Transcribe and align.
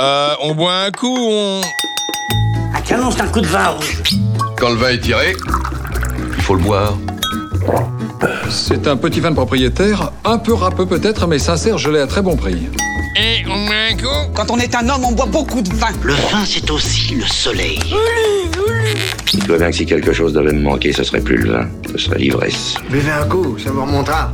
Euh, 0.00 0.34
on 0.42 0.54
boit 0.54 0.84
un 0.86 0.90
coup, 0.92 1.16
on... 1.18 1.60
Un 2.72 2.80
canon, 2.82 3.10
c'est 3.10 3.22
un 3.22 3.26
coup 3.26 3.40
de 3.40 3.48
vin 3.48 3.66
rouge. 3.70 4.00
Quand 4.56 4.68
le 4.68 4.76
vin 4.76 4.90
est 4.90 5.00
tiré, 5.00 5.34
il 6.36 6.42
faut 6.42 6.54
le 6.54 6.62
boire. 6.62 6.96
C'est 8.48 8.86
un 8.86 8.96
petit 8.96 9.18
vin 9.18 9.30
de 9.30 9.34
propriétaire, 9.34 10.12
un 10.24 10.38
peu 10.38 10.54
râpeux 10.54 10.86
peut-être, 10.86 11.26
mais 11.26 11.40
sincère, 11.40 11.78
je 11.78 11.90
l'ai 11.90 11.98
à 11.98 12.06
très 12.06 12.22
bon 12.22 12.36
prix. 12.36 12.68
Et 13.16 13.44
on 13.50 13.66
boit 13.66 13.74
un 13.90 13.96
coup 13.96 14.30
Quand 14.34 14.52
on 14.52 14.58
est 14.58 14.72
un 14.76 14.88
homme, 14.88 15.04
on 15.04 15.12
boit 15.12 15.26
beaucoup 15.26 15.62
de 15.62 15.74
vin. 15.74 15.88
Le 16.04 16.12
vin, 16.12 16.44
c'est 16.46 16.70
aussi 16.70 17.16
le 17.16 17.26
soleil. 17.26 17.80
Il 19.32 19.44
doit 19.48 19.58
bien 19.58 19.70
que 19.70 19.76
si 19.76 19.84
quelque 19.84 20.12
chose 20.12 20.32
devait 20.32 20.52
me 20.52 20.62
manquer, 20.62 20.92
ce 20.92 21.02
serait 21.02 21.20
plus 21.20 21.38
le 21.38 21.52
vin, 21.54 21.68
ce 21.90 21.98
serait 21.98 22.18
l'ivresse. 22.18 22.74
Buvez 22.88 23.10
un 23.10 23.26
coup, 23.26 23.58
ça 23.58 23.72
vous 23.72 23.82
remontera. 23.82 24.32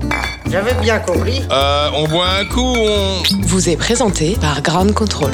J'avais 0.50 0.74
bien 0.74 0.98
compris. 0.98 1.40
Euh, 1.50 1.88
on 1.96 2.06
boit 2.06 2.28
un 2.38 2.44
coup, 2.44 2.74
on... 2.76 3.22
vous 3.46 3.70
est 3.70 3.76
présenté 3.76 4.36
par 4.38 4.60
Ground 4.60 4.92
Control. 4.92 5.32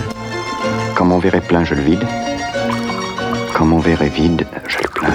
Quand 1.01 1.07
mon 1.07 1.19
verre 1.19 1.37
est 1.37 1.41
plein, 1.41 1.65
je 1.65 1.75
le 1.75 1.81
vide. 1.81 2.07
Quand 3.55 3.65
mon 3.65 3.79
verre 3.79 4.03
est 4.03 4.11
vide, 4.11 4.47
je 4.69 4.77
le 4.77 4.89
plains. 4.89 5.15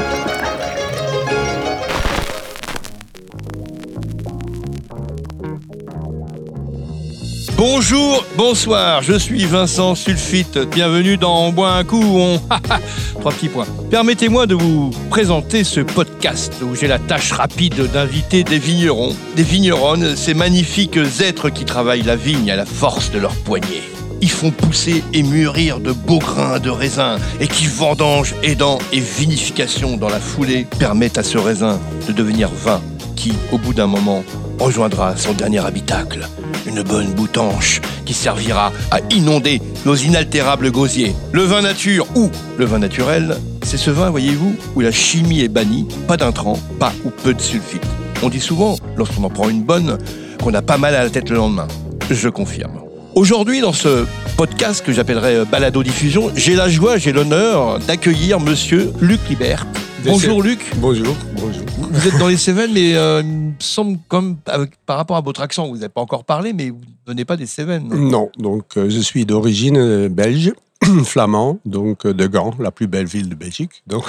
Bonjour, 7.55 8.25
bonsoir, 8.35 9.03
je 9.03 9.13
suis 9.13 9.45
Vincent 9.45 9.93
Sulfite. 9.93 10.57
Bienvenue 10.57 11.17
dans 11.17 11.45
On 11.45 11.51
boit 11.51 11.73
un 11.73 11.83
coup, 11.83 12.01
on... 12.01 12.39
Trois 13.19 13.31
petits 13.31 13.49
points. 13.49 13.67
Permettez-moi 13.91 14.47
de 14.47 14.55
vous 14.55 14.89
présenter 15.11 15.63
ce 15.63 15.81
podcast 15.81 16.55
où 16.63 16.73
j'ai 16.73 16.87
la 16.87 16.97
tâche 16.97 17.31
rapide 17.31 17.91
d'inviter 17.91 18.43
des 18.43 18.57
vignerons, 18.57 19.15
des 19.35 19.43
vigneronnes, 19.43 20.15
ces 20.15 20.33
magnifiques 20.33 20.97
êtres 21.21 21.51
qui 21.51 21.63
travaillent 21.63 22.01
la 22.01 22.15
vigne 22.15 22.49
à 22.49 22.55
la 22.55 22.65
force 22.65 23.11
de 23.11 23.19
leurs 23.19 23.35
poignets. 23.35 23.94
Font 24.27 24.51
pousser 24.51 25.01
et 25.13 25.23
mûrir 25.23 25.79
de 25.79 25.93
beaux 25.93 26.19
grains 26.19 26.59
de 26.59 26.69
raisin 26.69 27.19
et 27.39 27.47
qui 27.47 27.67
vendangent, 27.67 28.35
aidant 28.43 28.79
et 28.91 28.99
vinification 28.99 29.95
dans 29.95 30.09
la 30.09 30.19
foulée 30.19 30.67
permettent 30.77 31.17
à 31.17 31.23
ce 31.23 31.37
raisin 31.37 31.79
de 32.05 32.11
devenir 32.11 32.49
vin 32.49 32.81
qui, 33.15 33.31
au 33.53 33.57
bout 33.57 33.73
d'un 33.73 33.87
moment, 33.87 34.25
rejoindra 34.59 35.15
son 35.15 35.31
dernier 35.31 35.65
habitacle, 35.65 36.27
une 36.65 36.81
bonne 36.83 37.13
boutanche 37.13 37.79
qui 38.05 38.13
servira 38.13 38.73
à 38.91 38.99
inonder 39.09 39.61
nos 39.85 39.95
inaltérables 39.95 40.69
gosiers. 40.69 41.15
Le 41.31 41.43
vin 41.43 41.61
nature 41.61 42.05
ou 42.15 42.29
le 42.57 42.65
vin 42.65 42.79
naturel, 42.79 43.37
c'est 43.63 43.77
ce 43.77 43.89
vin, 43.89 44.09
voyez-vous, 44.09 44.53
où 44.75 44.81
la 44.81 44.91
chimie 44.91 45.41
est 45.41 45.47
bannie, 45.47 45.87
pas 46.09 46.17
d'intrants, 46.17 46.59
pas 46.77 46.91
ou 47.05 47.09
peu 47.09 47.33
de 47.33 47.41
sulfite. 47.41 47.85
On 48.21 48.27
dit 48.27 48.41
souvent, 48.41 48.75
lorsqu'on 48.97 49.23
en 49.23 49.29
prend 49.29 49.47
une 49.47 49.63
bonne, 49.63 49.97
qu'on 50.43 50.53
a 50.53 50.61
pas 50.61 50.77
mal 50.77 50.93
à 50.93 51.03
la 51.05 51.09
tête 51.09 51.29
le 51.29 51.37
lendemain. 51.37 51.67
Je 52.09 52.27
confirme. 52.27 52.84
Aujourd'hui, 53.15 53.61
dans 53.61 53.71
ce 53.71 54.05
podcast 54.35 54.85
que 54.85 54.91
j'appellerai 54.91 55.35
euh, 55.37 55.45
Balado 55.45 55.81
Diffusion, 55.83 56.31
j'ai 56.35 56.53
la 56.53 56.67
joie, 56.67 56.97
j'ai 56.97 57.13
l'honneur 57.13 57.79
d'accueillir 57.79 58.41
monsieur 58.41 58.91
Luc 58.99 59.21
Libert. 59.29 59.65
Bonjour 60.03 60.43
Luc. 60.43 60.59
Bonjour, 60.75 61.15
bonjour. 61.33 61.63
Vous 61.77 62.07
êtes 62.09 62.17
dans 62.17 62.27
les 62.27 62.35
Cévennes, 62.35 62.71
mais 62.73 62.93
euh, 62.95 63.21
il 63.23 63.31
me 63.31 63.53
semble 63.59 63.99
comme 64.09 64.35
avec, 64.47 64.71
par 64.85 64.97
rapport 64.97 65.15
à 65.15 65.21
votre 65.21 65.39
accent, 65.39 65.65
vous 65.69 65.75
n'avez 65.75 65.87
pas 65.87 66.01
encore 66.01 66.25
parlé, 66.25 66.51
mais 66.51 66.69
vous 66.71 66.81
ne 67.07 67.11
venez 67.13 67.23
pas 67.23 67.37
des 67.37 67.45
Cévennes. 67.45 67.87
non 67.87 68.29
donc 68.37 68.75
euh, 68.75 68.89
je 68.89 68.99
suis 68.99 69.25
d'origine 69.25 70.09
belge, 70.09 70.51
flamand, 71.05 71.59
donc 71.65 72.05
de 72.05 72.27
Gand, 72.27 72.53
la 72.59 72.71
plus 72.71 72.87
belle 72.87 73.07
ville 73.07 73.29
de 73.29 73.35
Belgique. 73.35 73.81
Donc, 73.87 74.03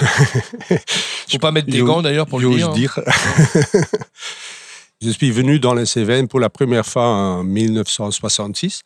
Faut 1.31 1.39
pas 1.39 1.53
mettre 1.53 1.71
des 1.71 1.79
gants 1.83 2.03
d'ailleurs 2.03 2.27
pour 2.27 2.41
le 2.41 2.51
dire. 2.51 2.73
dire. 2.73 2.99
je 5.03 5.11
suis 5.11 5.31
venu 5.31 5.59
dans 5.59 5.75
les 5.75 5.87
Cévennes 5.87 6.29
pour 6.29 6.41
la 6.41 6.51
première 6.51 6.87
fois 6.87 7.07
en 7.07 7.45
1966 7.45 8.83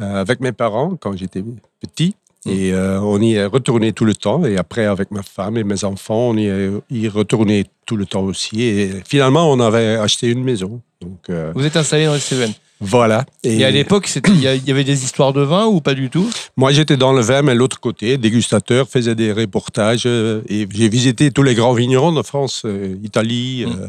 euh, 0.00 0.20
avec 0.20 0.40
mes 0.40 0.52
parents 0.52 0.96
quand 0.98 1.16
j'étais 1.16 1.42
petit. 1.80 2.14
Mmh. 2.46 2.50
Et 2.50 2.72
euh, 2.72 3.00
on 3.00 3.20
y 3.20 3.34
est 3.34 3.44
retourné 3.44 3.92
tout 3.92 4.06
le 4.06 4.14
temps. 4.14 4.44
Et 4.46 4.56
après, 4.56 4.86
avec 4.86 5.10
ma 5.10 5.22
femme 5.22 5.58
et 5.58 5.64
mes 5.64 5.84
enfants, 5.84 6.30
on 6.30 6.36
y 6.36 6.46
est 6.46 6.70
y 6.90 7.08
retourné 7.08 7.66
tout 7.84 7.96
le 7.96 8.06
temps 8.06 8.22
aussi. 8.22 8.62
Et 8.62 8.90
finalement, 9.06 9.50
on 9.50 9.60
avait 9.60 9.96
acheté 9.96 10.28
une 10.28 10.42
maison. 10.42 10.80
Donc 11.02 11.18
euh, 11.28 11.52
Vous 11.54 11.66
êtes 11.66 11.76
installé 11.76 12.06
dans 12.06 12.14
les 12.14 12.20
Cévennes. 12.20 12.54
voilà. 12.80 13.26
Et, 13.44 13.62
à 13.62 13.70
l'époque, 13.70 14.08
il 14.28 14.40
y, 14.40 14.70
avait 14.70 14.84
des 14.84 15.04
histoires 15.04 15.34
de 15.34 15.42
vin 15.42 15.66
ou 15.66 15.82
pas 15.82 15.92
du 15.92 16.08
tout? 16.08 16.30
Moi, 16.56 16.72
j'étais 16.72 16.96
dans 16.96 17.12
le 17.12 17.20
vin, 17.20 17.42
mais 17.42 17.54
l'autre 17.54 17.78
côté, 17.78 18.16
dégustateur, 18.16 18.88
faisait 18.88 19.14
des 19.14 19.32
reportages 19.32 20.06
et 20.06 20.66
j'ai 20.70 20.88
visité 20.88 21.30
tous 21.30 21.42
les 21.42 21.54
grands 21.54 21.74
vignerons 21.74 22.12
de 22.12 22.22
France, 22.22 22.64
Italie. 23.02 23.66
Mm. 23.66 23.70
euh, 23.70 23.88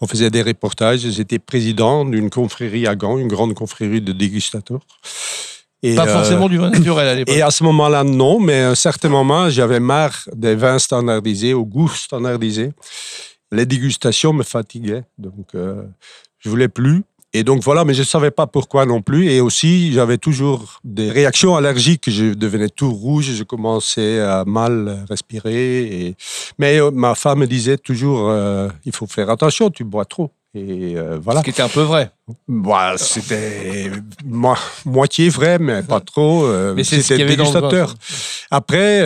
on 0.00 0.06
faisait 0.06 0.30
des 0.30 0.42
reportages. 0.42 1.00
J'étais 1.00 1.38
président 1.38 2.04
d'une 2.04 2.30
confrérie 2.30 2.86
à 2.86 2.96
Gand, 2.96 3.18
une 3.18 3.28
grande 3.28 3.54
confrérie 3.54 4.00
de 4.00 4.12
dégustateurs. 4.12 4.80
Et, 5.82 5.94
Pas 5.94 6.06
euh, 6.06 6.12
forcément 6.12 6.48
du 6.48 6.58
vin 6.58 6.70
naturel 6.70 7.08
à 7.08 7.14
l'époque. 7.14 7.34
Et 7.36 7.42
à 7.42 7.50
ce 7.50 7.64
moment-là, 7.64 8.04
non, 8.04 8.38
mais 8.38 8.60
à 8.60 8.70
un 8.70 8.74
certain 8.74 9.08
moment, 9.08 9.48
j'avais 9.48 9.80
marre 9.80 10.28
des 10.34 10.54
vins 10.54 10.78
standardisés, 10.78 11.54
au 11.54 11.64
goût 11.64 11.88
standardisé. 11.88 12.72
Les 13.52 13.66
dégustations 13.66 14.32
me 14.32 14.42
fatiguaient, 14.42 15.02
donc 15.18 15.54
euh, 15.54 15.82
je 16.38 16.48
voulais 16.48 16.68
plus. 16.68 17.02
Et 17.32 17.44
donc 17.44 17.62
voilà, 17.62 17.84
mais 17.84 17.94
je 17.94 18.00
ne 18.00 18.06
savais 18.06 18.32
pas 18.32 18.48
pourquoi 18.48 18.86
non 18.86 19.02
plus. 19.02 19.30
Et 19.30 19.40
aussi, 19.40 19.92
j'avais 19.92 20.18
toujours 20.18 20.80
des 20.82 21.10
réactions 21.10 21.54
allergiques. 21.54 22.10
Je 22.10 22.34
devenais 22.34 22.68
tout 22.68 22.90
rouge, 22.92 23.30
je 23.32 23.44
commençais 23.44 24.18
à 24.20 24.44
mal 24.44 25.04
respirer. 25.08 25.82
Et... 25.82 26.16
Mais 26.58 26.80
euh, 26.80 26.90
ma 26.90 27.14
femme 27.14 27.38
me 27.38 27.46
disait 27.46 27.78
toujours, 27.78 28.28
euh, 28.28 28.68
il 28.84 28.92
faut 28.92 29.06
faire 29.06 29.30
attention, 29.30 29.70
tu 29.70 29.84
bois 29.84 30.04
trop. 30.06 30.32
Et 30.54 30.94
euh, 30.96 31.20
voilà. 31.22 31.38
Ce 31.40 31.44
qui 31.44 31.50
était 31.50 31.62
un 31.62 31.68
peu 31.68 31.82
vrai. 31.82 32.10
Bah, 32.48 32.94
c'était 32.96 33.92
mo- 34.24 34.54
moitié 34.84 35.28
vrai, 35.28 35.60
mais 35.60 35.84
pas 35.84 36.00
trop. 36.00 36.48
Mais 36.74 36.82
c'était 36.82 37.24
dégustateur. 37.24 37.94
Après, 38.50 39.02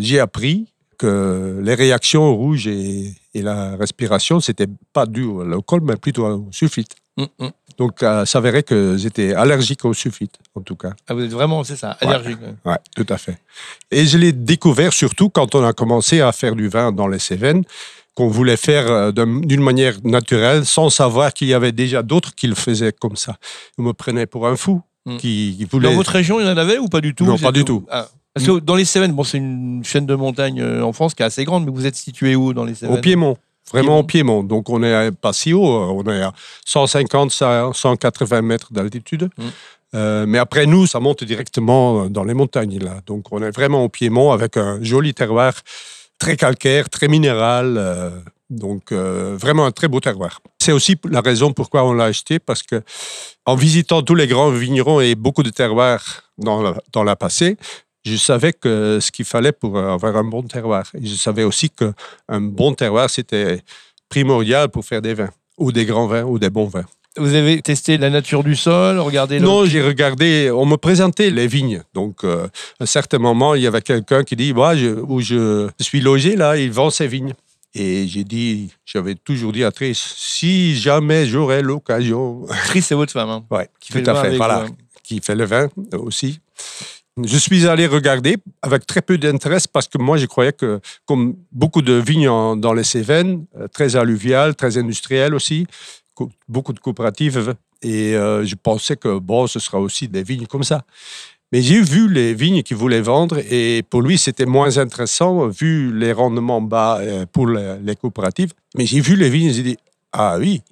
j'ai 0.00 0.20
appris 0.20 0.66
que 0.98 1.60
les 1.64 1.74
réactions 1.74 2.24
au 2.24 2.34
rouge 2.34 2.66
et, 2.66 3.14
et 3.34 3.40
la 3.40 3.74
respiration, 3.76 4.38
c'était 4.38 4.68
pas 4.92 5.06
dû 5.06 5.24
à 5.40 5.44
l'alcool, 5.44 5.80
mais 5.82 5.96
plutôt 5.96 6.26
au 6.26 6.46
sulfite. 6.50 6.94
Hum, 7.18 7.26
hum. 7.38 7.50
Donc, 7.78 7.96
ça 8.00 8.26
s'avérait 8.26 8.62
que 8.62 8.96
j'étais 8.96 9.34
allergique 9.34 9.84
au 9.84 9.92
sulfite, 9.94 10.36
en 10.54 10.60
tout 10.60 10.76
cas. 10.76 10.92
Ah, 11.08 11.14
vous 11.14 11.22
êtes 11.22 11.30
vraiment, 11.32 11.64
c'est 11.64 11.76
ça, 11.76 11.90
allergique. 12.00 12.38
ouais. 12.40 12.70
Ouais, 12.72 12.78
tout 12.96 13.06
à 13.08 13.16
fait. 13.18 13.38
Et 13.90 14.06
je 14.06 14.18
l'ai 14.18 14.32
découvert 14.32 14.92
surtout 14.92 15.28
quand 15.30 15.54
on 15.54 15.64
a 15.64 15.72
commencé 15.72 16.20
à 16.20 16.32
faire 16.32 16.54
du 16.54 16.68
vin 16.68 16.92
dans 16.92 17.08
les 17.08 17.18
Cévennes, 17.18 17.64
qu'on 18.14 18.28
voulait 18.28 18.58
faire 18.58 18.86
euh, 18.90 19.10
d'un- 19.12 19.40
d'une 19.40 19.62
manière 19.62 19.96
naturelle, 20.04 20.66
sans 20.66 20.90
savoir 20.90 21.32
qu'il 21.32 21.48
y 21.48 21.54
avait 21.54 21.72
déjà 21.72 22.02
d'autres 22.02 22.34
qui 22.34 22.46
le 22.46 22.54
faisaient 22.54 22.92
comme 22.92 23.16
ça. 23.16 23.36
On 23.78 23.82
me 23.84 23.92
prenait 23.92 24.26
pour 24.26 24.46
un 24.46 24.56
fou 24.56 24.82
Mm. 25.04 25.16
qui, 25.16 25.54
qui 25.58 25.64
voulait. 25.64 25.88
Dans 25.88 25.96
votre 25.96 26.12
région, 26.12 26.38
il 26.38 26.46
y 26.46 26.48
en 26.48 26.56
avait 26.56 26.78
ou 26.78 26.86
pas 26.86 27.00
du 27.00 27.12
tout? 27.12 27.24
Non, 27.24 27.36
pas 27.36 27.50
du 27.50 27.64
tout. 27.64 27.84
Ah. 27.90 28.06
Parce 28.34 28.46
que 28.46 28.60
dans 28.60 28.76
les 28.76 28.84
Cévennes, 28.84 29.12
bon, 29.12 29.24
c'est 29.24 29.38
une 29.38 29.82
chaîne 29.84 30.06
de 30.06 30.14
montagne 30.14 30.60
euh, 30.60 30.82
en 30.84 30.92
France 30.92 31.12
qui 31.14 31.22
est 31.22 31.26
assez 31.26 31.44
grande, 31.44 31.64
mais 31.64 31.72
vous 31.72 31.86
êtes 31.86 31.96
situé 31.96 32.36
où 32.36 32.52
dans 32.54 32.64
les 32.64 32.74
Cévennes? 32.76 32.96
Au 32.96 33.00
Piémont. 33.00 33.36
Vraiment 33.70 33.98
au 33.98 34.02
Piémont. 34.02 34.42
Donc, 34.42 34.68
on 34.68 34.82
est 34.82 35.10
pas 35.12 35.32
si 35.32 35.52
haut. 35.52 35.64
On 35.64 36.04
est 36.10 36.22
à 36.22 36.32
150, 36.64 37.30
180 37.30 38.42
mètres 38.42 38.72
d'altitude. 38.72 39.30
Mm. 39.36 39.42
Euh, 39.94 40.24
mais 40.26 40.38
après 40.38 40.66
nous, 40.66 40.86
ça 40.86 41.00
monte 41.00 41.24
directement 41.24 42.08
dans 42.08 42.24
les 42.24 42.34
montagnes. 42.34 42.78
Là. 42.78 43.00
Donc, 43.06 43.26
on 43.30 43.42
est 43.42 43.50
vraiment 43.50 43.84
au 43.84 43.88
Piémont 43.88 44.32
avec 44.32 44.56
un 44.56 44.82
joli 44.82 45.14
terroir 45.14 45.54
très 46.18 46.36
calcaire, 46.36 46.88
très 46.88 47.08
minéral. 47.08 47.76
euh, 47.76 48.10
donc, 48.52 48.92
euh, 48.92 49.34
vraiment 49.40 49.64
un 49.64 49.72
très 49.72 49.88
beau 49.88 50.00
terroir. 50.00 50.40
C'est 50.60 50.72
aussi 50.72 50.96
la 51.08 51.22
raison 51.22 51.52
pourquoi 51.52 51.84
on 51.84 51.94
l'a 51.94 52.04
acheté, 52.04 52.38
parce 52.38 52.62
que 52.62 52.82
en 53.46 53.54
visitant 53.54 54.02
tous 54.02 54.14
les 54.14 54.26
grands 54.26 54.50
vignerons 54.50 55.00
et 55.00 55.14
beaucoup 55.14 55.42
de 55.42 55.50
terroirs 55.50 56.24
dans 56.38 56.62
la, 56.62 56.74
dans 56.92 57.02
la 57.02 57.16
passée, 57.16 57.56
je 58.04 58.16
savais 58.16 58.52
que 58.52 58.98
ce 59.00 59.10
qu'il 59.10 59.24
fallait 59.24 59.52
pour 59.52 59.78
avoir 59.78 60.16
un 60.16 60.24
bon 60.24 60.42
terroir. 60.42 60.84
Et 61.00 61.06
je 61.06 61.14
savais 61.14 61.44
aussi 61.44 61.70
qu'un 61.70 62.40
bon 62.40 62.74
terroir, 62.74 63.08
c'était 63.10 63.60
primordial 64.08 64.68
pour 64.68 64.84
faire 64.84 65.00
des 65.02 65.14
vins, 65.14 65.30
ou 65.58 65.72
des 65.72 65.84
grands 65.84 66.06
vins, 66.06 66.24
ou 66.24 66.38
des 66.38 66.50
bons 66.50 66.66
vins. 66.66 66.84
Vous 67.18 67.34
avez 67.34 67.60
testé 67.60 67.98
la 67.98 68.08
nature 68.08 68.42
du 68.42 68.56
sol, 68.56 68.98
regardé 68.98 69.38
Non, 69.38 69.66
j'ai 69.66 69.82
regardé, 69.82 70.50
on 70.50 70.64
me 70.64 70.76
présentait 70.76 71.28
les 71.30 71.46
vignes. 71.46 71.82
Donc, 71.92 72.24
euh, 72.24 72.46
à 72.80 72.84
un 72.84 72.86
certain 72.86 73.18
moment, 73.18 73.54
il 73.54 73.60
y 73.62 73.66
avait 73.66 73.82
quelqu'un 73.82 74.24
qui 74.24 74.34
dit 74.34 74.54
Moi, 74.54 74.76
je, 74.76 74.88
où 74.88 75.20
je 75.20 75.68
suis 75.78 76.00
logé, 76.00 76.36
là, 76.36 76.56
il 76.56 76.70
vend 76.72 76.88
ses 76.88 77.06
vignes. 77.06 77.34
Et 77.74 78.06
j'ai 78.06 78.24
dit, 78.24 78.70
j'avais 78.84 79.14
toujours 79.14 79.52
dit 79.52 79.64
à 79.64 79.70
Trish, 79.72 79.98
si 80.16 80.74
jamais 80.76 81.24
j'aurais 81.26 81.62
l'occasion. 81.62 82.46
Trice, 82.66 82.86
c'est 82.86 82.94
votre 82.94 83.12
femme. 83.12 83.30
hein. 83.30 83.44
Ouais, 83.50 83.68
Qui 83.80 83.92
tout 83.92 83.98
le 83.98 84.08
à 84.08 84.12
vin 84.14 84.22
fait, 84.22 84.36
voilà. 84.36 84.58
vous, 84.64 84.72
hein. 84.72 84.76
Qui 85.02 85.20
fait 85.20 85.34
le 85.34 85.44
vin 85.44 85.68
euh, 85.94 85.98
aussi. 85.98 86.38
Je 87.22 87.36
suis 87.36 87.66
allé 87.66 87.86
regarder 87.86 88.38
avec 88.62 88.86
très 88.86 89.02
peu 89.02 89.18
d'intérêt 89.18 89.58
parce 89.70 89.86
que 89.86 89.98
moi, 89.98 90.16
je 90.16 90.24
croyais 90.24 90.52
que, 90.54 90.80
comme 91.04 91.36
beaucoup 91.52 91.82
de 91.82 91.92
vignes 91.92 92.58
dans 92.58 92.72
les 92.72 92.84
Cévennes, 92.84 93.44
euh, 93.58 93.68
très 93.68 93.96
alluviales, 93.96 94.54
très 94.56 94.78
industrielles 94.78 95.34
aussi, 95.34 95.66
co- 96.14 96.30
beaucoup 96.48 96.72
de 96.72 96.78
coopératives, 96.80 97.54
et 97.82 98.14
euh, 98.16 98.46
je 98.46 98.54
pensais 98.54 98.96
que, 98.96 99.18
bon, 99.18 99.46
ce 99.46 99.58
sera 99.58 99.78
aussi 99.78 100.08
des 100.08 100.22
vignes 100.22 100.46
comme 100.46 100.62
ça. 100.64 100.84
Mais 101.52 101.60
j'ai 101.60 101.82
vu 101.82 102.08
les 102.10 102.32
vignes 102.32 102.62
qu'ils 102.62 102.78
voulaient 102.78 103.02
vendre 103.02 103.36
et 103.50 103.82
pour 103.90 104.00
lui, 104.00 104.16
c'était 104.16 104.46
moins 104.46 104.78
intéressant 104.78 105.48
vu 105.48 105.92
les 105.94 106.12
rendements 106.12 106.62
bas 106.62 106.96
euh, 107.00 107.26
pour 107.30 107.46
les 107.46 107.94
coopératives. 107.94 108.54
Mais 108.74 108.86
j'ai 108.86 109.00
vu 109.02 109.16
les 109.16 109.28
vignes 109.28 109.50
et 109.50 109.52
j'ai 109.52 109.62
dit, 109.62 109.76
ah 110.12 110.36
oui, 110.38 110.62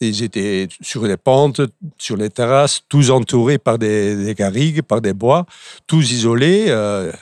Ils 0.00 0.22
étaient 0.22 0.66
sur 0.80 1.04
les 1.06 1.16
pentes, 1.18 1.60
sur 1.98 2.16
les 2.16 2.30
terrasses, 2.30 2.80
tous 2.88 3.10
entourés 3.10 3.58
par 3.58 3.78
des, 3.78 4.16
des 4.24 4.34
garrigues, 4.34 4.82
par 4.82 5.00
des 5.00 5.12
bois, 5.12 5.44
tous 5.86 6.10
isolés. 6.10 6.66
euh, 6.68 7.12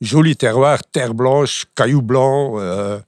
joli 0.00 0.36
terroir, 0.36 0.78
terre 0.92 1.14
blanche, 1.14 1.64
cailloux 1.74 2.02
blancs. 2.02 2.56
euh, 2.60 2.98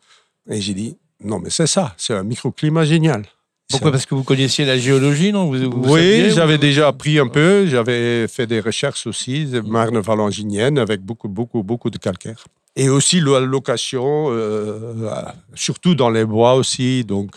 et 0.48 0.60
j'ai 0.60 0.74
dit, 0.74 0.96
non, 1.22 1.38
mais 1.38 1.50
c'est 1.50 1.66
ça, 1.66 1.94
c'est 1.98 2.14
un 2.14 2.22
microclimat 2.24 2.84
génial. 2.84 3.26
Pourquoi? 3.68 3.92
Parce 3.92 4.04
que 4.06 4.16
vous 4.16 4.24
connaissiez 4.24 4.64
la 4.64 4.76
géologie, 4.78 5.32
non? 5.32 5.44
Vous- 5.44 5.70
vous 5.70 5.92
oui, 5.94 6.30
j'avais 6.30 6.58
déjà 6.58 6.88
appris 6.88 7.20
un 7.20 7.28
peu. 7.28 7.66
J'avais 7.66 8.26
fait 8.26 8.46
des 8.48 8.58
recherches 8.58 9.06
aussi, 9.06 9.44
de 9.44 9.60
marne 9.60 10.00
valanginienne, 10.00 10.76
avec 10.78 11.02
beaucoup, 11.02 11.28
beaucoup, 11.28 11.62
beaucoup 11.62 11.90
de 11.90 11.98
calcaire. 11.98 12.42
Et 12.74 12.88
aussi 12.88 13.20
la 13.20 13.38
location, 13.38 14.26
euh, 14.30 15.22
surtout 15.54 15.94
dans 15.94 16.10
les 16.10 16.24
bois 16.24 16.54
aussi. 16.54 17.04
Donc, 17.04 17.30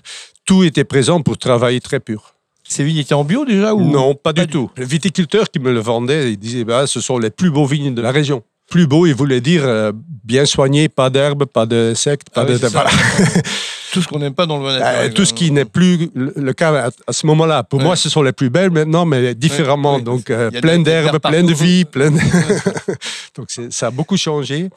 tout 0.45 0.63
était 0.63 0.83
présent 0.83 1.21
pour 1.21 1.37
travailler 1.37 1.79
très 1.81 1.99
pur. 1.99 2.33
Ces 2.65 2.83
vignes 2.83 2.97
étaient 2.97 3.13
en 3.13 3.23
bio 3.23 3.45
déjà 3.45 3.73
ou 3.73 3.81
Non, 3.89 4.15
pas, 4.15 4.33
pas 4.33 4.41
du 4.41 4.47
du- 4.47 4.53
tout. 4.53 4.71
Le 4.77 4.85
viticulteur 4.85 5.49
qui 5.51 5.59
me 5.59 5.71
le 5.71 5.79
vendait, 5.79 6.31
il 6.31 6.37
disait 6.37 6.63
bah, 6.63 6.87
ce 6.87 7.01
sont 7.01 7.17
les 7.17 7.29
plus 7.29 7.51
beaux 7.51 7.65
vignes 7.65 7.93
de 7.93 8.01
la 8.01 8.11
région. 8.11 8.41
Plus 8.69 8.87
beau, 8.87 9.05
il 9.05 9.13
voulait 9.13 9.41
dire 9.41 9.63
euh, 9.65 9.91
bien 10.23 10.45
soigné, 10.45 10.87
pas 10.87 11.09
d'herbe, 11.09 11.45
pas 11.45 11.65
d'insectes, 11.65 12.29
pas 12.29 12.41
Ah 12.41 12.45
oui, 12.49 12.59
de. 12.59 12.67
voilà. 12.67 12.89
Tout 13.91 14.01
ce 14.01 14.07
qu'on 14.07 14.17
n'aime 14.17 14.33
pas 14.33 14.47
dans 14.47 14.57
le 14.57 14.63
vin 14.63 14.71
Euh, 14.75 14.79
naturel. 14.79 15.13
tout 15.13 15.23
ce 15.25 15.33
qui 15.35 15.51
n'est 15.51 15.65
plus 15.65 16.09
le 16.15 16.51
cas 16.53 16.85
à, 16.87 16.89
à 17.05 17.13
ce 17.13 17.27
moment-là. 17.27 17.61
Pour 17.61 17.77
Ouais. 17.77 17.85
moi, 17.85 17.95
ce 17.95 18.09
sont 18.09 18.23
les 18.23 18.31
plus 18.31 18.49
belles 18.49 18.71
maintenant, 18.71 19.05
mais 19.05 19.35
différemment. 19.35 19.97
ouais. 19.97 20.01
Donc, 20.01 20.31
euh, 20.31 20.49
plein 20.49 20.79
d'herbes, 20.79 21.07
herbes 21.13 21.19
plein 21.21 21.43
de 21.43 21.53
vie, 21.53 21.85
plein 21.85 22.09
de- 22.09 22.17
Donc, 23.37 23.49
ça 23.69 23.87
a 23.87 23.91
beaucoup 23.91 24.17
changé. 24.17 24.69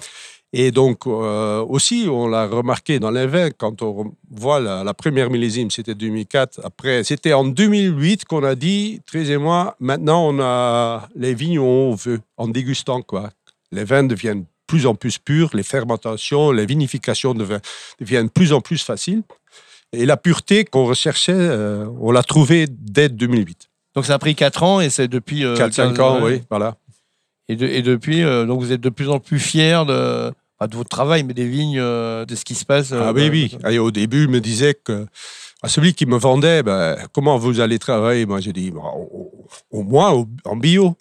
Et 0.52 0.70
donc, 0.70 1.06
euh, 1.06 1.60
aussi, 1.68 2.06
on 2.10 2.28
l'a 2.28 2.46
remarqué 2.46 2.98
dans 2.98 3.10
les 3.10 3.26
vins, 3.26 3.50
quand 3.50 3.82
on 3.82 4.12
voit 4.30 4.60
la, 4.60 4.84
la 4.84 4.94
première 4.94 5.28
millésime, 5.28 5.70
c'était 5.70 5.94
2004. 5.94 6.60
Après, 6.64 7.04
c'était 7.04 7.32
en 7.32 7.44
2008 7.44 8.24
qu'on 8.24 8.42
a 8.44 8.54
dit, 8.54 9.00
Thérèse 9.10 9.30
et 9.30 9.36
moi, 9.36 9.76
maintenant, 9.80 10.26
on 10.28 10.40
a 10.40 11.08
les 11.16 11.34
vignes 11.34 11.58
où 11.58 11.64
on 11.64 11.94
veut, 11.94 12.20
en 12.36 12.48
dégustant, 12.48 13.02
quoi. 13.02 13.30
Les 13.72 13.84
vins 13.84 14.04
deviennent 14.04 14.44
plus 14.66 14.86
en 14.86 14.94
plus 14.94 15.18
purs, 15.18 15.50
les 15.52 15.62
fermentations, 15.62 16.52
les 16.52 16.64
vinifications 16.66 17.34
deviennent, 17.34 17.60
deviennent 18.00 18.30
plus 18.30 18.52
en 18.52 18.60
plus 18.60 18.82
faciles. 18.82 19.22
Et 19.92 20.06
la 20.06 20.16
pureté 20.16 20.64
qu'on 20.64 20.86
recherchait, 20.86 21.32
euh, 21.34 21.86
on 22.00 22.10
l'a 22.12 22.22
trouvée 22.22 22.66
dès 22.68 23.08
2008. 23.08 23.68
Donc 23.94 24.06
ça 24.06 24.14
a 24.14 24.18
pris 24.18 24.34
4 24.34 24.62
ans 24.62 24.80
et 24.80 24.90
c'est 24.90 25.08
depuis. 25.08 25.44
euh, 25.44 25.54
4-5 25.56 25.70
15 25.94 26.00
ans, 26.00 26.22
oui, 26.22 26.42
voilà. 26.50 26.76
Et, 27.48 27.56
de- 27.56 27.66
et 27.66 27.82
depuis, 27.82 28.22
euh, 28.22 28.44
donc 28.46 28.60
vous 28.60 28.72
êtes 28.72 28.80
de 28.80 28.88
plus 28.90 29.08
en 29.08 29.20
plus 29.20 29.38
fiers 29.38 29.84
de, 29.86 30.32
pas 30.58 30.66
de 30.66 30.76
votre 30.76 30.88
travail, 30.88 31.22
mais 31.22 31.34
des 31.34 31.46
vignes, 31.48 31.78
euh, 31.78 32.24
de 32.24 32.34
ce 32.34 32.44
qui 32.44 32.54
se 32.54 32.64
passe. 32.64 32.92
euh, 32.92 33.00
Ah 33.04 33.12
oui, 33.12 33.28
oui. 33.64 33.78
Au 33.78 33.90
début, 33.90 34.24
il 34.24 34.28
me 34.30 34.40
disait 34.40 34.74
que 34.74 35.06
à 35.62 35.68
celui 35.68 35.94
qui 35.94 36.06
me 36.06 36.16
vendait, 36.16 36.62
ben, 36.62 36.96
comment 37.12 37.38
vous 37.38 37.60
allez 37.60 37.78
travailler? 37.78 38.26
Moi, 38.26 38.40
j'ai 38.40 38.52
dit, 38.52 38.70
Bah, 38.70 38.80
au, 38.96 39.46
au 39.70 39.82
moins 39.82 40.12
au- 40.12 40.26
en 40.44 40.56
bio. 40.56 40.96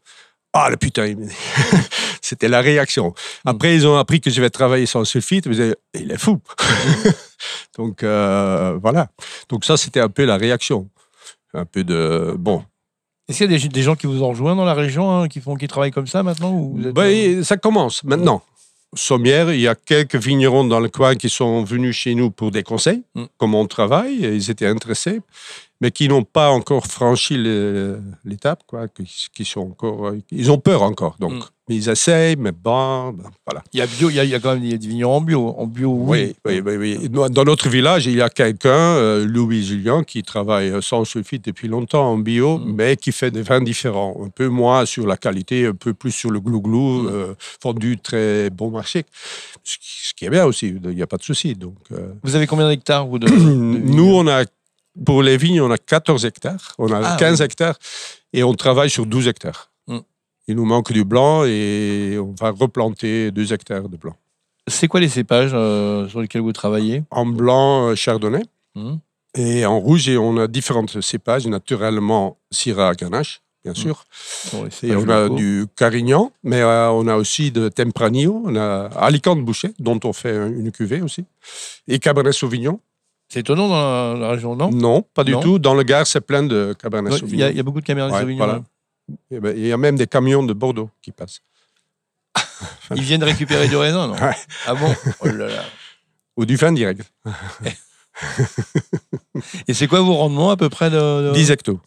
Ah, 0.54 0.70
le 0.70 0.78
putain, 0.78 1.08
il 1.08 1.18
me 1.18 1.26
dit. 1.28 1.36
c'était 2.22 2.48
la 2.48 2.62
réaction. 2.62 3.14
Après, 3.44 3.76
ils 3.76 3.86
ont 3.88 3.98
appris 3.98 4.22
que 4.22 4.30
je 4.30 4.40
vais 4.42 4.50
travailler 4.50 4.86
sans 4.86 5.04
sulfite. 5.04 5.48
Disaient, 5.48 5.76
il 5.94 6.12
est 6.12 6.18
fou. 6.18 6.40
Donc, 7.78 8.04
euh, 8.04 8.78
voilà. 8.82 9.08
Donc, 9.50 9.66
ça, 9.66 9.78
c'était 9.78 10.00
un 10.00 10.10
peu 10.10 10.26
la 10.26 10.38
réaction. 10.38 10.90
Un 11.54 11.66
peu 11.66 11.84
de. 11.84 12.36
Bon. 12.38 12.64
Est-ce 13.28 13.40
qu'il 13.40 13.52
y 13.52 13.56
a 13.56 13.58
des, 13.60 13.68
des 13.68 13.82
gens 13.82 13.96
qui 13.96 14.06
vous 14.08 14.22
ont 14.24 14.30
rejoint 14.30 14.56
dans 14.56 14.66
la 14.66 14.74
région, 14.76 15.10
hein, 15.12 15.28
qui, 15.28 15.42
font, 15.42 15.56
qui 15.56 15.68
travaillent 15.68 15.92
comme 15.92 16.08
ça 16.08 16.22
maintenant 16.24 16.54
ou 16.54 16.76
vous 16.78 16.88
êtes, 16.88 16.94
Ben, 16.94 17.04
euh, 17.40 17.44
ça 17.44 17.58
commence 17.58 18.04
maintenant. 18.04 18.42
Sommière, 18.94 19.52
il 19.52 19.60
y 19.60 19.68
a 19.68 19.76
quelques 19.76 20.16
vignerons 20.16 20.64
dans 20.64 20.80
le 20.80 20.88
coin 20.90 21.16
qui 21.16 21.28
sont 21.30 21.64
venus 21.64 21.96
chez 21.98 22.16
nous 22.16 22.30
pour 22.32 22.52
des 22.52 22.64
conseils, 22.64 23.04
Mm. 23.16 23.24
comment 23.38 23.62
on 23.62 23.68
travaille, 23.68 24.24
et 24.24 24.34
ils 24.36 24.50
étaient 24.52 24.68
intéressés, 24.68 25.22
mais 25.82 25.92
qui 25.92 26.08
n'ont 26.08 26.24
pas 26.24 26.50
encore 26.52 26.86
franchi 26.86 27.36
l'étape, 28.24 28.64
quoi, 28.68 28.88
qui, 28.88 29.04
qui 29.34 29.44
sont 29.46 29.62
encore, 29.62 30.08
euh, 30.08 30.20
ils 30.32 30.52
ont 30.52 30.60
peur 30.60 30.82
encore, 30.84 31.16
donc 31.20 31.34
Mm. 31.34 31.40
Mais 31.68 31.78
ils 31.78 31.90
essayent, 31.90 32.36
mais 32.36 32.52
bon, 32.52 33.10
ben, 33.14 33.24
voilà. 33.44 33.64
Il 33.74 33.80
y 33.80 33.82
a 33.82 33.88
bio, 33.88 34.12
il 34.12 34.16
y 34.16 34.20
a, 34.20 34.24
il 34.24 34.30
y 34.30 34.36
a 34.36 34.40
quand 34.40 34.54
même 34.54 34.62
des 34.70 34.78
vignerons 34.78 35.16
en 35.18 35.22
bio. 35.22 35.56
En 35.58 35.66
bio, 35.66 35.92
oui. 35.92 36.36
Oui, 36.46 36.62
oui, 36.64 36.76
oui, 36.78 36.98
oui. 37.02 37.10
Dans 37.10 37.44
notre 37.44 37.70
village, 37.70 38.06
il 38.06 38.14
y 38.16 38.22
a 38.22 38.30
quelqu'un, 38.30 38.70
euh, 38.70 39.26
Louis 39.26 39.64
Julien, 39.66 40.04
qui 40.04 40.22
travaille 40.22 40.72
sans 40.84 41.06
sulfite 41.06 41.44
depuis 41.46 41.68
longtemps 41.68 42.12
en 42.12 42.18
bio, 42.20 42.60
Mm. 42.60 42.74
mais 42.76 42.96
qui 42.98 43.12
fait 43.12 43.32
des 43.32 43.42
vins 43.42 43.62
différents. 43.62 44.16
Un 44.24 44.30
peu 44.30 44.48
moins 44.48 44.86
sur 44.86 45.08
la 45.08 45.18
qualité, 45.18 45.66
un 45.66 45.74
peu 45.74 45.96
plus 45.96 46.12
sur 46.12 46.30
le 46.30 46.40
glouglou, 46.40 47.02
Mm. 47.04 47.08
euh, 47.12 47.34
vendu 47.64 47.98
très 47.98 48.52
bon 48.52 48.70
marché. 48.70 49.04
Ce 49.64 49.78
qui, 49.80 50.08
ce 50.10 50.14
qui 50.14 50.26
est 50.26 50.30
bien 50.30 50.46
aussi, 50.46 50.68
il 50.84 50.90
n'y 50.92 51.02
a 51.02 51.08
pas 51.08 51.18
de 51.18 51.24
souci. 51.24 51.56
Donc, 51.56 51.78
euh, 51.92 52.14
Vous 52.24 52.36
avez 52.36 52.46
combien 52.46 52.68
d'hectares 52.70 53.08
vous 53.08 53.18
de, 53.18 53.28
nous, 53.28 54.14
on 54.14 54.28
a, 54.28 54.44
pour 55.04 55.24
les 55.24 55.38
vignes, 55.38 55.62
on 55.62 55.72
a 55.72 55.80
14 55.80 56.26
hectares, 56.26 56.74
on 56.78 56.92
a 56.92 57.02
Ah, 57.04 57.16
15 57.18 57.40
oui. 57.40 57.46
hectares, 57.46 57.80
et 58.34 58.44
on 58.44 58.54
travaille 58.54 58.92
sur 58.92 59.08
12 59.08 59.28
hectares. 59.28 59.72
Il 60.48 60.56
nous 60.56 60.66
manque 60.66 60.92
du 60.92 61.04
blanc 61.04 61.44
et 61.46 62.18
on 62.20 62.34
va 62.40 62.52
replanter 62.52 63.32
2 63.32 63.54
hectares 63.54 63.90
de 63.90 63.98
blanc. 63.98 64.16
C'est 64.68 64.88
quoi 64.88 65.00
les 65.00 65.10
cépages 65.10 65.52
euh, 65.54 66.08
sur 66.08 66.22
lesquels 66.22 66.42
vous 66.42 66.54
travaillez? 66.54 67.04
En 67.12 67.26
blanc, 67.26 67.90
euh, 67.90 67.96
chardonnay. 67.96 68.44
Hmm. 68.76 68.96
Et 69.38 69.66
en 69.66 69.80
rouge, 69.80 70.08
et 70.10 70.18
on 70.18 70.38
a 70.38 70.48
différents 70.48 70.86
cépages, 71.02 71.46
naturellement 71.48 72.38
Syrah 72.52 72.94
Ganache, 72.96 73.42
bien 73.64 73.74
sûr. 73.74 74.06
Les 74.54 74.60
Et 74.68 74.72
cépages 74.72 75.04
on 75.06 75.10
a 75.10 75.22
locaux. 75.24 75.36
du 75.36 75.66
Carignan, 75.76 76.32
mais 76.44 76.62
euh, 76.62 76.90
on 76.92 77.08
a 77.08 77.16
aussi 77.16 77.52
de 77.52 77.68
Tempranillo, 77.70 78.42
on 78.46 78.56
a 78.56 78.86
Alicante 78.98 79.44
Boucher, 79.44 79.72
dont 79.80 80.00
on 80.04 80.14
fait 80.14 80.36
un- 80.36 80.48
une 80.50 80.72
cuvée 80.72 81.02
aussi. 81.02 81.26
Et 81.88 82.00
Cabernet 82.00 82.34
Sauvignon. 82.34 82.80
C'est 83.28 83.40
étonnant 83.42 83.68
dans 83.68 84.14
la, 84.20 84.30
région, 84.30 84.56
non? 84.56 85.02
Pas 85.14 85.24
du 85.24 85.32
Non. 85.34 85.40
tout. 85.42 85.60
Dans 85.60 85.74
le 85.74 85.84
Gard, 85.84 86.06
c'est 86.08 86.22
plein 86.22 86.44
de 86.44 86.76
Cabernet 86.80 87.12
Ouais, 87.12 87.18
Il 87.20 87.26
y, 87.26 87.30
Sauvignon. 87.30 87.46
a- 87.48 87.50
il 87.50 87.58
y 87.58 87.60
a 87.60 87.64
beaucoup 87.64 87.82
de 87.82 87.86
Cabernet 87.86 88.14
Ouais, 88.14 88.22
Sauvignon. 88.22 88.46
voilà. 88.46 88.64
Eh 89.32 89.40
ben, 89.40 89.56
Il 89.56 89.66
y 89.68 89.72
a 89.72 89.78
même 89.78 89.96
des 89.98 90.08
camions 90.08 90.44
de 90.44 90.54
Bordeaux 90.54 90.90
qui 91.02 91.12
passent. 91.12 91.42
Ils 92.96 93.02
viennent 93.04 93.24
récupérer 93.24 93.68
du 93.68 93.76
raisin, 93.76 94.08
non 94.08 94.14
Ouais. 94.22 94.36
Ah 94.68 94.74
bon 94.76 94.94
Oh 95.22 95.28
là 95.28 95.48
là. 95.48 95.64
Ou 96.38 96.46
du 96.46 96.56
vin 96.56 96.72
direct. 96.72 97.02
Et 99.68 99.74
c'est 99.74 99.88
quoi 99.88 100.02
vos 100.02 100.14
rendements 100.16 100.50
à 100.52 100.58
peu 100.58 100.70
près 100.70 100.90
de, 100.90 101.30
de... 101.30 101.34
10 101.34 101.52
hectos. 101.52 101.80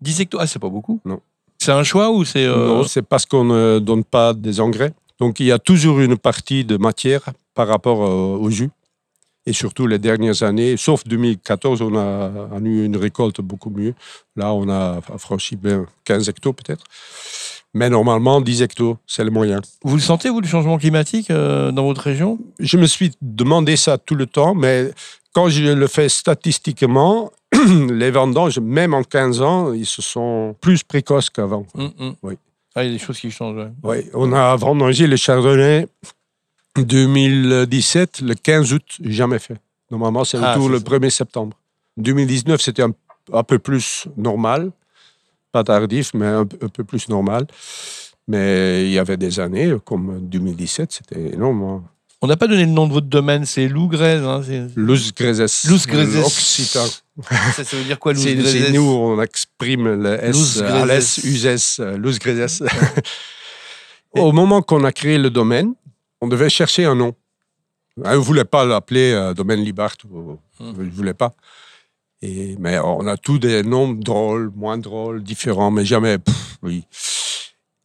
10 0.00 0.20
hectares 0.22 0.40
Ah, 0.42 0.46
c'est 0.46 0.58
pas 0.58 0.68
beaucoup. 0.68 1.00
Non. 1.04 1.20
C'est 1.58 1.72
un 1.72 1.82
choix 1.84 2.10
ou 2.10 2.24
c'est. 2.24 2.44
euh, 2.44 2.66
Non, 2.66 2.84
c'est 2.84 3.02
parce 3.02 3.26
qu'on 3.26 3.44
ne 3.44 3.78
donne 3.78 4.04
pas 4.04 4.32
des 4.34 4.60
engrais. 4.60 4.92
Donc 5.18 5.38
il 5.40 5.46
y 5.46 5.52
a 5.52 5.58
toujours 5.58 6.00
une 6.00 6.16
partie 6.16 6.64
de 6.64 6.76
matière 6.76 7.22
par 7.54 7.68
rapport 7.68 8.02
euh, 8.02 8.36
au 8.38 8.50
jus. 8.50 8.70
Et 9.44 9.52
surtout 9.52 9.86
les 9.86 9.98
dernières 9.98 10.42
années, 10.42 10.76
sauf 10.76 11.04
2014, 11.04 11.82
on 11.82 11.96
a, 11.96 12.30
on 12.52 12.64
a 12.64 12.68
eu 12.68 12.84
une 12.84 12.96
récolte 12.96 13.40
beaucoup 13.40 13.70
mieux. 13.70 13.94
Là, 14.36 14.52
on 14.54 14.68
a 14.68 15.00
franchi 15.18 15.56
bien 15.56 15.86
15 16.04 16.28
hectos 16.28 16.52
peut-être. 16.52 16.84
Mais 17.74 17.88
normalement, 17.88 18.40
10 18.40 18.62
hectos, 18.62 18.98
c'est 19.06 19.24
le 19.24 19.30
moyen. 19.30 19.60
Vous 19.82 19.96
le 19.96 20.02
sentez, 20.02 20.28
vous, 20.28 20.40
le 20.40 20.46
changement 20.46 20.78
climatique 20.78 21.30
euh, 21.30 21.72
dans 21.72 21.84
votre 21.84 22.02
région? 22.02 22.38
Je 22.60 22.76
me 22.76 22.86
suis 22.86 23.12
demandé 23.22 23.76
ça 23.76 23.98
tout 23.98 24.14
le 24.14 24.26
temps, 24.26 24.54
mais 24.54 24.90
quand 25.34 25.48
je 25.48 25.72
le 25.72 25.86
fais 25.86 26.08
statistiquement, 26.08 27.32
les 27.90 28.10
vendanges, 28.10 28.58
même 28.58 28.92
en 28.94 29.02
15 29.02 29.40
ans, 29.40 29.72
ils 29.72 29.86
se 29.86 30.02
sont 30.02 30.54
plus 30.60 30.82
précoces 30.84 31.30
qu'avant. 31.30 31.66
Hum, 31.74 31.90
hum. 31.98 32.14
Oui. 32.22 32.34
Ah, 32.74 32.84
il 32.84 32.86
y 32.86 32.90
a 32.90 32.98
des 32.98 33.04
choses 33.04 33.18
qui 33.18 33.30
changent. 33.30 33.56
ouais. 33.56 33.72
Oui, 33.82 34.10
on 34.14 34.32
a 34.32 34.54
vendangé 34.56 35.06
le 35.06 35.16
chardonnay 35.16 35.86
2017, 36.76 38.20
le 38.22 38.34
15 38.34 38.72
août, 38.72 38.82
jamais 39.04 39.38
fait. 39.38 39.56
Normalement, 39.90 40.24
c'est 40.24 40.38
Ah, 40.42 40.54
autour 40.56 40.68
le 40.68 40.78
ça. 40.78 40.84
1er 40.84 41.10
septembre. 41.10 41.56
2019, 41.98 42.60
c'était 42.60 42.82
un, 42.82 42.92
un 43.32 43.42
peu 43.42 43.58
plus 43.58 44.06
normal. 44.16 44.70
Pas 45.52 45.62
tardif, 45.64 46.12
mais 46.14 46.26
un, 46.26 46.46
peu- 46.46 46.58
un 46.64 46.68
peu 46.68 46.84
plus 46.84 47.08
normal. 47.08 47.46
Mais 48.26 48.84
il 48.86 48.92
y 48.92 48.98
avait 48.98 49.16
des 49.18 49.38
années, 49.40 49.74
comme 49.84 50.20
2017, 50.22 50.92
c'était 50.92 51.34
énorme. 51.34 51.62
hein. 51.62 51.82
On 52.24 52.28
n'a 52.28 52.36
pas 52.36 52.46
donné 52.46 52.64
le 52.64 52.70
nom 52.70 52.86
de 52.86 52.92
votre 52.92 53.08
domaine, 53.08 53.44
c'est 53.44 53.66
Lou 53.66 53.88
Grèze. 53.88 54.22
Hein, 54.22 54.42
c'est- 54.46 54.68
Luz 54.76 55.12
Grezes. 55.12 55.64
Luz 55.68 55.86
Grezes. 55.86 56.24
Occitan. 56.24 56.86
ça, 57.56 57.64
ça 57.64 57.76
veut 57.76 57.82
dire 57.84 57.98
quoi, 57.98 58.12
Lou 58.12 58.20
C'est 58.20 58.36
Grèze 58.36 58.66
c'est 58.66 58.72
nous, 58.72 58.82
on 58.88 59.20
exprime 59.20 60.00
le 60.02 60.24
S 60.24 60.62
Luz 61.98 62.18
Grezes. 62.20 62.62
Au 64.14 64.30
moment 64.32 64.62
qu'on 64.62 64.84
a 64.84 64.92
créé 64.92 65.18
le 65.18 65.30
domaine, 65.30 65.74
on 66.22 66.28
devait 66.28 66.48
chercher 66.48 66.84
un 66.86 66.94
nom. 66.94 67.14
On 68.02 68.10
ne 68.10 68.16
voulait 68.16 68.44
pas 68.44 68.64
l'appeler 68.64 69.12
euh, 69.12 69.34
domaine 69.34 69.60
Libart, 69.62 69.96
Hmm. 70.04 70.72
je 70.78 70.82
ne 70.82 70.90
voulais 70.90 71.14
pas. 71.14 71.32
Et, 72.22 72.56
mais 72.58 72.78
on 72.78 73.06
a 73.08 73.16
tous 73.16 73.38
des 73.38 73.62
noms 73.64 73.92
drôles, 73.92 74.50
moins 74.54 74.78
drôles, 74.78 75.22
différents, 75.22 75.70
mais 75.72 75.84
jamais. 75.84 76.18
pff, 76.18 76.56
oui. 76.62 76.84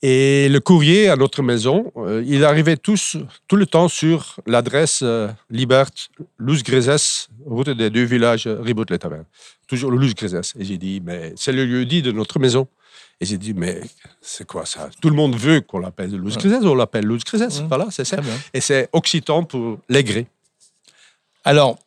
Et 0.04 0.48
le 0.50 0.60
courrier 0.60 1.10
à 1.10 1.16
notre 1.16 1.42
maison, 1.42 1.92
euh, 1.98 2.24
il 2.26 2.46
arrivait 2.46 2.78
tous, 2.78 3.18
tout 3.48 3.56
le 3.56 3.66
temps 3.66 3.88
sur 3.88 4.40
l'adresse 4.46 5.00
euh, 5.02 5.28
Libert, 5.50 5.90
Luz 6.38 6.62
Grezes, 6.62 7.30
route 7.46 7.70
des 7.72 7.90
deux 7.90 8.04
villages, 8.04 8.48
Ribout-les-Tavernes. 8.48 9.26
Toujours 9.68 9.92
Luz 9.92 10.14
Grezes. 10.14 10.54
Et 10.60 10.64
j'ai 10.64 10.78
dit, 10.78 11.02
mais 11.04 11.34
c'est 11.36 11.52
le 11.52 11.66
lieu 11.66 11.84
dit 11.86 12.04
de 12.04 12.12
notre 12.12 12.38
maison. 12.38 12.68
Et 13.20 13.26
j'ai 13.26 13.38
dit, 13.38 13.54
mais 13.56 13.82
c'est 14.22 14.46
quoi 14.46 14.66
ça? 14.66 14.90
Tout 15.02 15.10
le 15.10 15.16
monde 15.16 15.36
veut 15.36 15.62
qu'on 15.62 15.80
l'appelle 15.80 16.12
Luz 16.16 16.36
Ouais. 16.38 16.44
Grezes, 16.50 16.66
on 16.66 16.76
l'appelle 16.76 17.06
Grezes. 17.08 17.62
Ouais. 17.62 17.68
Voilà, 17.68 17.88
c'est 17.90 18.06
ça. 18.06 18.18
Et 18.54 18.62
c'est 18.62 18.90
occitan 18.94 19.44
pour 19.44 19.80
les 19.90 20.04
grès. 20.04 20.28
Alors, 21.44 21.78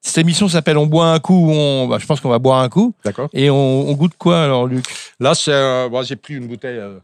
Cette 0.00 0.18
émission 0.18 0.48
s'appelle 0.48 0.78
On 0.78 0.86
boit 0.86 1.12
un 1.12 1.18
coup. 1.18 1.50
On... 1.50 1.88
bah, 1.88 1.98
je 2.00 2.06
pense 2.06 2.20
qu'on 2.20 2.30
va 2.30 2.38
boire 2.38 2.60
un 2.60 2.68
coup. 2.68 2.94
D'accord. 3.04 3.28
Et 3.34 3.50
on, 3.50 3.88
on 3.88 3.92
goûte 3.94 4.14
quoi 4.16 4.42
alors, 4.44 4.66
Luc? 4.66 4.86
Là, 5.20 5.34
c'est, 5.34 5.50
euh, 5.52 6.02
j'ai 6.04 6.16
pris 6.16 6.34
une 6.34 6.46
bouteille. 6.46 6.78
euh, 6.78 6.98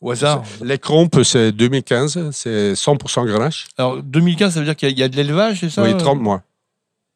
Au 0.00 0.10
hasard. 0.12 0.44
les 0.62 0.78
Crompes, 0.78 1.22
c'est 1.24 1.50
2015, 1.50 2.30
c'est 2.30 2.74
100% 2.74 3.26
grenache. 3.26 3.66
Alors, 3.78 4.00
2015, 4.02 4.54
ça 4.54 4.60
veut 4.60 4.66
dire 4.66 4.76
qu'il 4.76 4.90
y 4.90 5.00
y, 5.00 5.02
a 5.02 5.08
de 5.08 5.16
l'élevage, 5.16 5.60
c'est 5.60 5.70
ça? 5.70 5.82
Oui, 5.82 5.96
30 5.96 6.20
mois. 6.20 6.42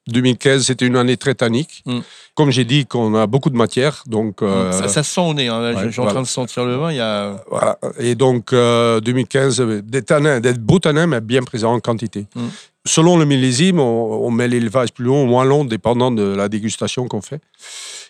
2015, 0.09 0.67
c'était 0.67 0.87
une 0.87 0.97
année 0.97 1.17
très 1.17 1.35
tannique. 1.35 1.83
Mm. 1.87 2.01
Comme 2.35 2.51
j'ai 2.51 2.65
dit, 2.65 2.87
qu'on 2.87 3.15
a 3.15 3.27
beaucoup 3.27 3.51
de 3.51 3.57
matière, 3.57 4.03
donc 4.07 4.43
euh, 4.43 4.73
ça, 4.73 4.89
ça 4.89 5.03
se 5.03 5.13
sent 5.15 5.21
au 5.21 5.35
nez. 5.35 5.49
hein. 5.49 5.73
Je- 5.73 5.77
ouais, 5.79 5.85
je 5.87 5.91
suis 5.91 6.01
en 6.01 6.05
voilà. 6.05 6.15
train 6.15 6.23
de 6.23 6.27
sentir 6.27 6.65
le 6.65 6.77
vin. 6.77 6.91
Il 6.91 6.97
y 6.97 7.01
a... 7.01 7.37
Voilà. 7.51 7.79
Et 7.99 8.15
donc, 8.15 8.53
euh, 8.53 9.01
2015, 9.01 9.61
euh, 9.61 9.83
des 9.83 10.03
tanins, 10.03 10.41
des 10.41 10.55
beaux 10.55 10.79
tanins, 10.79 11.07
mais 11.07 11.21
bien 11.21 11.43
présents 11.43 11.75
en 11.75 11.81
quantité. 11.81 12.27
Mm. 12.35 12.41
Selon 12.85 13.17
le 13.17 13.25
millésime, 13.27 13.79
on, 13.79 14.27
on 14.27 14.31
met 14.33 14.49
l'élevage 14.49 14.93
plus 14.93 15.05
long 15.05 15.23
ou 15.23 15.27
moins 15.27 15.45
long, 15.45 15.65
dépendant 15.65 16.11
de 16.11 16.23
la 16.35 16.49
dégustation 16.49 17.07
qu'on 17.07 17.21
fait. 17.21 17.41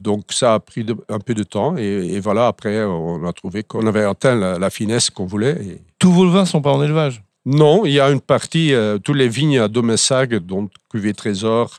Donc, 0.00 0.22
ça 0.30 0.54
a 0.54 0.60
pris 0.60 0.84
de- 0.84 0.96
un 1.10 1.18
peu 1.18 1.34
de 1.34 1.42
temps. 1.42 1.76
Et, 1.76 1.84
et 2.14 2.20
voilà, 2.20 2.46
après, 2.46 2.82
on 2.84 3.26
a 3.26 3.32
trouvé 3.34 3.64
qu'on 3.64 3.86
avait 3.86 4.04
atteint 4.04 4.34
la, 4.34 4.58
la 4.58 4.70
finesse 4.70 5.10
qu'on 5.10 5.26
voulait. 5.26 5.58
Et 5.62 5.82
Tous 5.98 6.10
vos 6.10 6.26
vins 6.30 6.46
sont 6.46 6.62
pas 6.62 6.72
en 6.72 6.82
élevage? 6.82 7.22
Non, 7.44 7.84
il 7.84 7.92
y 7.92 8.00
a 8.00 8.10
une 8.10 8.20
partie, 8.20 8.72
euh, 8.72 8.98
tous 8.98 9.14
les 9.14 9.28
vignes 9.28 9.58
à 9.58 9.68
Domessag, 9.68 10.36
dont 10.36 10.68
Cuvée 10.90 11.12
Trésor, 11.14 11.76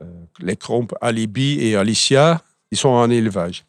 euh, 0.00 0.04
les 0.40 0.56
Crompes, 0.56 0.94
Alibi 1.00 1.58
et 1.60 1.76
Alicia, 1.76 2.42
ils 2.70 2.78
sont 2.78 2.88
en 2.90 3.10
élevage. 3.10 3.64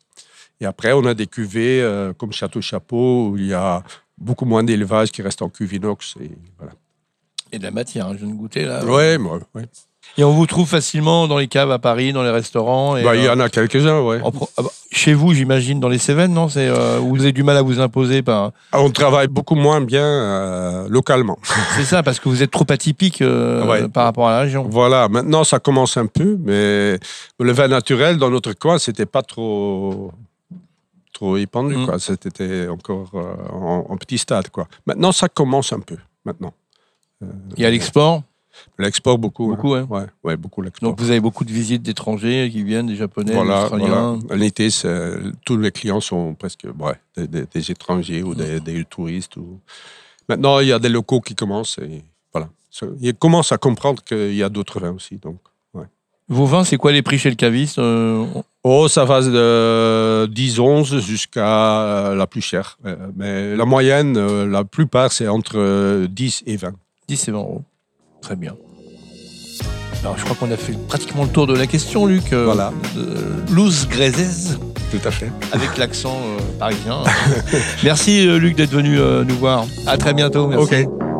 Et 0.61 0.65
après, 0.65 0.93
on 0.93 1.05
a 1.05 1.13
des 1.13 1.27
cuvées 1.27 1.81
euh, 1.81 2.13
comme 2.13 2.31
Château 2.31 2.61
Chapeau, 2.61 3.29
où 3.29 3.37
il 3.37 3.47
y 3.47 3.53
a 3.53 3.83
beaucoup 4.17 4.45
moins 4.45 4.63
d'élevage 4.63 5.11
qui 5.11 5.21
reste 5.21 5.41
en 5.41 5.49
cuve 5.49 5.73
inox. 5.73 6.15
Et, 6.21 6.31
voilà. 6.57 6.73
Et 7.51 7.57
de 7.59 7.63
la 7.63 7.71
matière. 7.71 8.07
hein. 8.07 8.13
Je 8.13 8.25
viens 8.25 8.33
de 8.33 8.37
goûter 8.39 8.63
là. 8.65 8.85
ouais, 8.85 9.17
moi, 9.17 9.39
ouais. 9.55 9.65
Et 10.17 10.23
on 10.23 10.31
vous 10.31 10.45
trouve 10.45 10.67
facilement 10.67 11.27
dans 11.27 11.39
les 11.39 11.47
caves 11.47 11.71
à 11.71 11.79
Paris, 11.79 12.13
dans 12.13 12.21
les 12.21 12.29
restaurants. 12.29 12.93
Bah, 13.01 13.15
il 13.15 13.23
y 13.23 13.27
euh, 13.27 13.33
en 13.33 13.39
a 13.39 13.49
quelques-uns, 13.49 13.99
ouais. 14.01 14.19
pro- 14.19 14.47
ah 14.57 14.61
bah, 14.61 14.69
Chez 14.91 15.13
vous, 15.15 15.33
j'imagine, 15.33 15.79
dans 15.79 15.89
les 15.89 15.97
Cévennes, 15.97 16.33
non? 16.33 16.49
C'est 16.49 16.67
euh, 16.67 16.99
vous 16.99 17.19
avez 17.21 17.31
du 17.31 17.41
mal 17.41 17.57
à 17.57 17.63
vous 17.63 17.79
imposer 17.79 18.21
par. 18.21 18.51
On 18.73 18.91
travaille 18.91 19.27
beaucoup 19.27 19.55
moins 19.55 19.81
bien 19.81 20.05
euh, 20.05 20.87
localement. 20.87 21.39
C'est 21.75 21.83
ça, 21.85 22.03
parce 22.03 22.19
que 22.19 22.29
vous 22.29 22.43
êtes 22.43 22.51
trop 22.51 22.65
atypique 22.69 23.21
euh, 23.23 23.65
Ouais. 23.65 23.87
par 23.89 24.03
rapport 24.03 24.27
à 24.27 24.33
la 24.33 24.39
région. 24.41 24.67
Voilà, 24.69 25.09
maintenant 25.09 25.43
ça 25.43 25.57
commence 25.59 25.97
un 25.97 26.05
peu, 26.05 26.37
mais 26.43 26.99
le 27.39 27.51
vin 27.51 27.67
naturel 27.67 28.17
dans 28.17 28.29
notre 28.29 28.53
coin, 28.53 28.77
c'était 28.77 29.07
pas 29.07 29.23
trop 29.23 30.11
trop 31.11 31.37
épandu, 31.37 31.75
Mm. 31.75 31.85
quoi. 31.85 31.97
C'était 31.99 32.67
encore 32.67 33.11
en, 33.51 33.85
en 33.89 33.97
petit 33.97 34.17
stade, 34.17 34.49
quoi. 34.49 34.67
Maintenant, 34.85 35.11
ça 35.11 35.27
commence 35.29 35.71
un 35.73 35.79
peu, 35.79 35.97
maintenant. 36.25 36.53
Et 37.57 37.65
à 37.65 37.69
l'export, 37.69 38.21
L'export, 38.77 39.17
beaucoup. 39.17 39.47
Beaucoup, 39.47 39.73
hein. 39.75 39.85
Ouais, 39.89 40.05
ouais, 40.23 40.37
beaucoup 40.37 40.61
l'export. 40.61 40.89
donc 40.89 40.99
vous 40.99 41.09
avez 41.11 41.19
beaucoup 41.19 41.45
de 41.45 41.51
visites 41.51 41.81
d'étrangers 41.83 42.49
qui 42.51 42.63
viennent, 42.63 42.87
des 42.87 42.95
Japonais, 42.95 43.31
des 43.31 43.35
Voilà, 43.35 43.63
Australiens. 43.63 44.19
voilà. 44.25 44.35
L'été, 44.43 44.69
c'est- 44.69 45.17
tous 45.45 45.57
les 45.57 45.71
clients 45.71 46.01
sont 46.01 46.33
presque 46.35 46.65
ouais, 46.79 46.95
des, 47.17 47.27
des- 47.27 47.45
des 47.45 47.71
étrangers 47.71 48.23
ou 48.23 48.35
des, 48.35 48.59
des 48.59 48.83
touristes. 48.85 49.37
Ou... 49.37 49.59
Maintenant, 50.29 50.59
il 50.59 50.67
y 50.67 50.71
a 50.71 50.79
des 50.79 50.89
locaux 50.89 51.21
qui 51.21 51.35
commencent 51.35 51.77
et 51.79 52.03
voilà. 52.33 52.49
Ils 53.01 53.13
commencent 53.13 53.51
à 53.51 53.57
comprendre 53.57 54.03
qu'il 54.03 54.33
y 54.35 54.43
a 54.43 54.49
d'autres 54.49 54.79
vins 54.79 54.91
aussi. 54.93 55.17
Donc. 55.17 55.37
Vos 56.29 56.45
vins, 56.45 56.63
c'est 56.63 56.77
quoi 56.77 56.93
les 56.93 57.01
prix 57.01 57.17
chez 57.19 57.29
le 57.29 57.35
caviste 57.35 57.79
euh, 57.79 58.25
Oh, 58.63 58.87
ça 58.87 59.03
va 59.03 59.21
de 59.21 60.25
10-11 60.33 60.99
jusqu'à 61.01 61.81
euh, 61.81 62.15
la 62.15 62.27
plus 62.27 62.39
chère. 62.39 62.77
Euh, 62.85 62.95
mais 63.17 63.57
la 63.57 63.65
moyenne, 63.65 64.15
euh, 64.15 64.47
la 64.47 64.63
plupart, 64.63 65.11
c'est 65.11 65.27
entre 65.27 65.57
euh, 65.57 66.07
10 66.07 66.43
et 66.45 66.55
20. 66.55 66.71
10 67.09 67.27
et 67.27 67.31
20 67.33 67.37
euros. 67.39 67.61
Très 68.23 68.35
bien. 68.37 68.55
Alors, 70.01 70.17
je 70.17 70.23
crois 70.23 70.35
qu'on 70.35 70.51
a 70.51 70.57
fait 70.57 70.73
pratiquement 70.87 71.23
le 71.23 71.29
tour 71.29 71.45
de 71.45 71.55
la 71.55 71.67
question, 71.67 72.05
Luc. 72.05 72.33
Euh, 72.33 72.45
Voilà. 72.45 72.71
de 72.95 73.53
Luz 73.53 73.87
Grezes, 73.87 74.57
Tout 74.91 75.05
à 75.05 75.11
fait. 75.11 75.29
avec 75.51 75.77
l'accent 75.77 76.17
euh, 76.17 76.41
parisien. 76.57 77.03
merci, 77.83 78.25
euh, 78.27 78.37
Luc, 78.39 78.55
d'être 78.55 78.71
venu 78.71 78.97
euh, 78.97 79.23
nous 79.23 79.35
voir. 79.35 79.65
À 79.85 79.97
très 79.97 80.13
bientôt. 80.13 80.47
Merci. 80.47 80.85
OK. 80.85 81.12